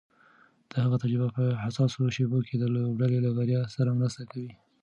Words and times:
د 0.71 0.73
هغه 0.83 0.95
تجربه 1.03 1.29
په 1.37 1.45
حساسو 1.63 2.01
شېبو 2.15 2.39
کې 2.47 2.55
د 2.57 2.63
لوبډلې 2.75 3.19
له 3.25 3.31
بریا 3.37 3.61
سره 3.75 3.95
مرسته 3.99 4.23
کوي. 4.31 4.51